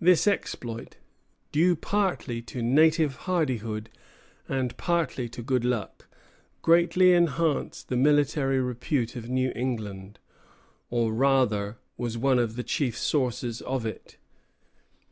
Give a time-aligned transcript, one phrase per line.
[0.00, 0.96] This exploit,
[1.52, 3.90] due partly to native hardihood
[4.48, 6.08] and partly to good luck,
[6.62, 10.18] greatly enhanced the military repute of New England,
[10.90, 14.16] or rather was one of the chief sources of it.